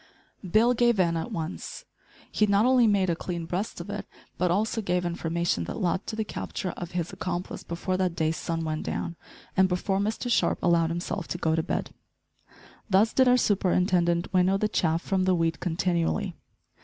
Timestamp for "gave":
0.73-0.99, 4.81-5.05